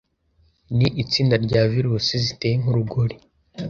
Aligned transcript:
ni 0.77 0.87
itsinda 1.03 1.35
rya 1.45 1.61
virusi 1.73 2.13
ziteye 2.23 2.55
nk'urugori 2.61 3.15